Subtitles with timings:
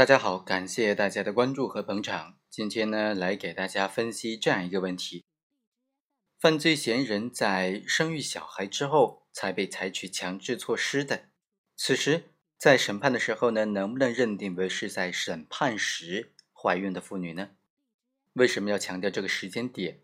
[0.00, 2.38] 大家好，感谢大家的关注和捧场。
[2.48, 5.26] 今天呢，来给大家分析这样一个问题：
[6.38, 11.24] 犯罪嫌疑人在生育小孩之后才被采取强制措施的，
[11.76, 17.50] 此时在审判的时候呢，能不能认定为是在审判时怀孕的妇女呢？
[18.32, 20.00] 为什么要强调这个时间点？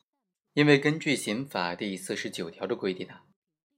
[0.53, 3.25] 因为根据刑法第四十九条的规定啊，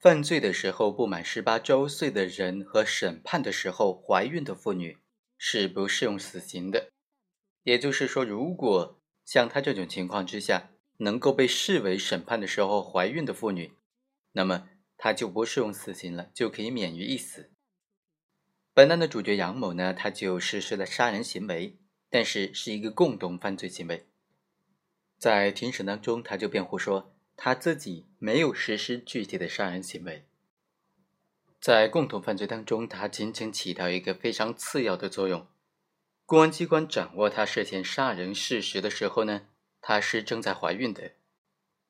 [0.01, 4.99] 犯罪的时候不满十八周岁的人和审判的时候怀孕的妇女
[5.39, 6.91] 是不适用死刑的。
[7.63, 13.73] 也就是说，如果像她这种情况之下能够被视为审判的时候怀孕的妇女，
[14.33, 17.51] 那么她就不适用死刑了，就可以免于一死。
[18.75, 24.07] 本案的主角杨某呢，他就实施了杀人行为，但是是一个共同犯罪行为。
[25.19, 30.28] 在庭审当中，他就辩护说，他自己没有实施具体的杀人行为。
[31.61, 35.47] 在共同犯罪当中，他仅仅起到一个非常次要的作用。
[36.25, 39.49] 公安机关掌握他涉嫌杀人事实的时候呢，
[39.81, 41.13] 他是正在怀孕的。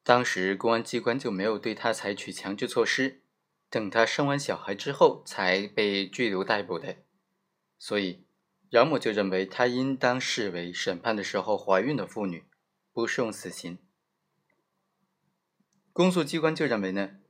[0.02, 3.20] 当时公安机关就没有对他采取强制措施，
[3.68, 6.96] 等他生完小孩之后才被拘留逮捕的。
[7.78, 8.24] 所以，
[8.70, 12.44] 杨某就认为他应当视为审判的时候怀孕的妇女。
[12.90, 13.78] 不适用死刑。
[15.92, 17.20] 公诉机关就认为呢，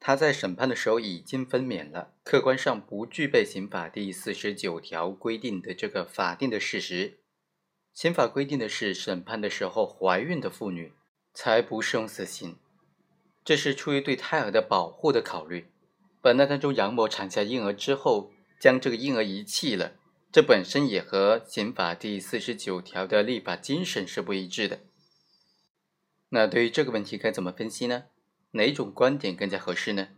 [0.00, 7.18] 他在审判的时候已经分娩了，客观上不具备刑法第四十九条规定的这个法定的事实。
[7.92, 10.94] 刑法规定的是，审判的时候怀孕的妇女
[11.34, 12.56] 才不适用死刑，
[13.44, 15.66] 这是出于对胎儿的保护的考虑。
[16.22, 19.92] 本案当中，杨某产下婴儿之后，将这个婴儿遗弃了，
[20.32, 24.80] 这本身也和刑法第四十九条的立法精神是不一致的。
[26.30, 28.04] 那对于这个问题该怎么分析呢？
[28.52, 30.08] 哪种观点更加合适呢？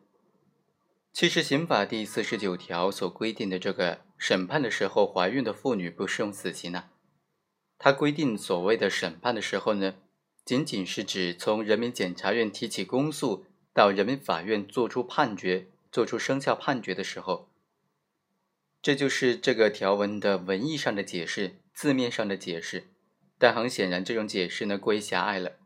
[1.12, 6.84] 其实刑法第四十九条所规定的这个审判的时候怀孕的妇女不适用死刑呢？
[7.78, 9.97] 它规定所谓的审判的时候呢，
[10.44, 17.51] 仅仅是指从人民检察院提起公诉到人民法院作出判决、作出生效判决的时候，
[18.80, 22.89] 这就是这个条文的文义上的解释、字面上的解释。
[23.39, 25.58] 但很显然，这种解释呢过于狭隘了。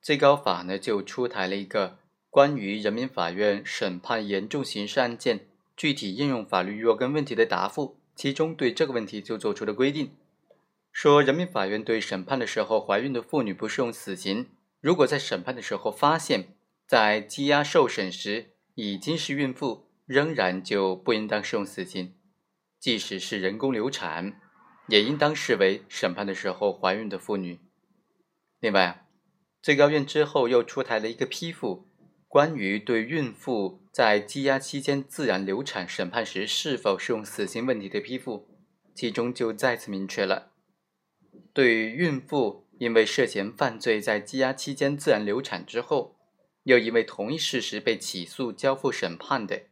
[0.00, 1.98] 最高法呢就出台了一个
[2.30, 10.12] 关于人民法院审判严重刑事案件具体应用法律若干问题的答复，其中对这个问题就做出了规定，
[10.92, 14.46] 说人民法院对审判的时候怀孕的妇女不适用死刑，
[14.80, 16.54] 如果在审判的时候发现，
[16.86, 22.14] 在羁押受审时已经是孕妇，仍然就不应当适用死刑，
[22.78, 24.40] 即使是人工流产，
[24.86, 27.58] 也应当视为审判的时候怀孕的妇女。
[28.60, 29.07] 另外啊。
[29.60, 31.88] 最高院之后又出台了一个批复，
[32.26, 38.48] 关于对孕妇在羁押期间自然流产审判时是否适用死刑问题的批复，
[38.94, 40.52] 其中就再次明确了，
[41.52, 46.16] 对于孕妇因为涉嫌犯罪在羁押期间自然流产之后，
[46.62, 49.62] 又因为同一事实被起诉交付审判的，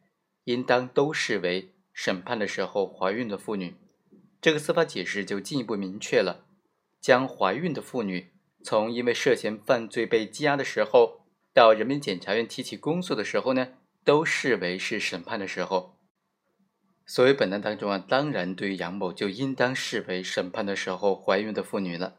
[0.45, 3.77] 应当都视为审判的时候怀孕的妇女。
[4.41, 6.47] 这个司法解释就进一步明确了，
[7.01, 8.33] 将怀孕的妇女。
[8.67, 11.21] 从因为涉嫌犯罪被羁押的时候，
[11.55, 13.69] 到人民检察院提起公诉的时候呢，
[14.03, 15.97] 都视为是审判的时候。
[17.07, 22.17] 所以本案当中啊，当然对于杨某就应当视为审判的时候怀孕的妇女了。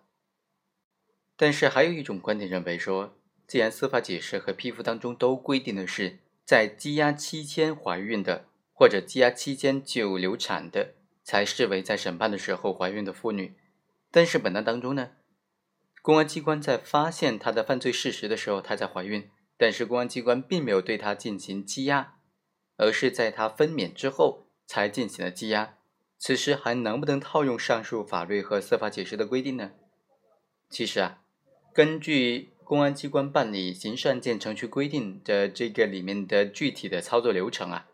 [1.36, 10.94] 但是还有一种观点认为说，既然司法解释和批复当中都规定的是在羁押期间怀孕的，或者羁押期间就流产的，
[11.26, 13.54] 才视为在审判的时候怀孕的妇女，
[14.10, 15.10] 但是本案当中呢？
[16.08, 22.14] 公安机关在发现她的犯罪事实的时候，她在怀孕，但是公安机关并没有对她进行羁押，
[22.78, 25.76] 而是在她分娩之后才进行了羁押。
[26.18, 29.72] 此时还能不能套用上述法律和司法解释的规定呢？
[30.70, 31.24] 其实啊，
[31.74, 37.90] 根据公安机关办理刑事案件程序规定的这个里面的具体的操作流程啊，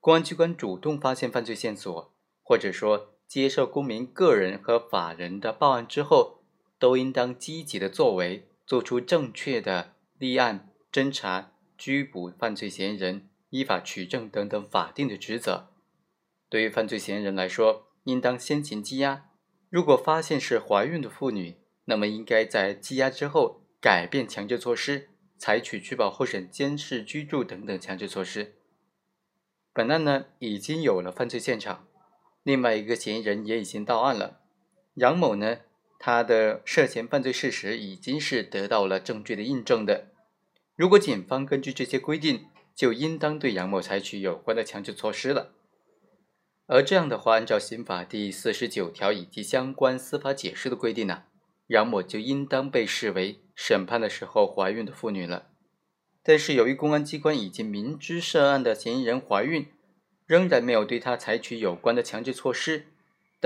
[0.00, 6.36] 公安机关主动发现犯罪线索，或者说接受公民个人和法人的报案之后。
[6.78, 15.68] 都应当积极的作为，做出正确的立案、侦查、拘捕犯罪嫌疑人、依法取证等等法定的职责。
[16.48, 19.30] 对于犯罪嫌疑人来说，应当先行羁押。
[19.68, 21.56] 如果发现是怀孕的妇女，
[21.86, 28.54] 那么应该在羁押之后改变强制措施，采取取保候审、监视居住等等强制措施。
[29.72, 31.86] 本案呢，已经有了犯罪现场，
[32.42, 34.40] 另外一个嫌疑人也已经到案了，
[34.94, 35.58] 杨某呢。
[35.98, 40.08] 他的涉嫌犯罪事实已经是得到了证据的印证的。
[40.76, 45.52] 如果警方根据这些规定，就应当对杨某采取有关的强制措施了。
[46.66, 51.22] 而这样的话，按照刑法第四十九条以及相关司法解释的规定呢，
[51.68, 55.46] 杨某就应当被视为审判的时候怀孕的妇女了。
[56.22, 59.68] 但是由于公安机关已经明知涉案的嫌疑人怀孕，
[60.26, 62.86] 仍然没有对她采取有关的强制措施，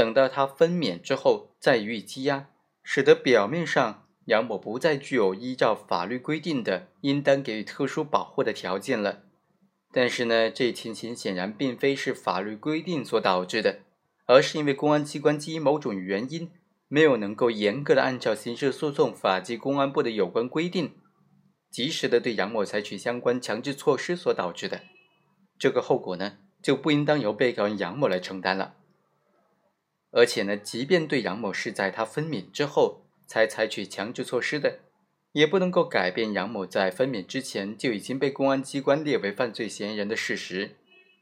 [0.01, 2.47] 等到他分娩之后再予以羁押，
[2.83, 9.25] 使得表面上杨某不再具有依照法律规定的应当给予特殊保护的条件了。
[9.93, 13.81] 但是呢，这一情形显然并非是法律规定所导致的，
[14.25, 16.51] 而是因为公安机关基于某种原因，
[16.89, 20.95] 没有能够严格的按照刑事诉讼法及公安部的有关规定，
[21.71, 24.81] 及时的对杨某采取相关强制措施所导致的。
[25.59, 28.77] 这个后果呢，就不应当由被告人杨某来承担了。
[30.11, 34.81] 而且呢，即便对杨某是在他分娩之后才采取强制措施的。
[35.33, 40.77] 也不能够改变杨某在分娩之前就已经被公安机关列为犯罪嫌疑人的事实。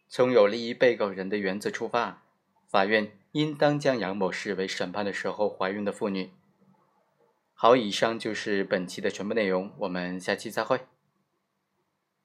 [0.08, 2.22] 从有利于被告人的原则出发，
[2.66, 6.30] 法院应当将杨某视为审判的时候怀孕的妇女。
[7.52, 10.80] 好，以上就是本期的全部内容，我们下期再会。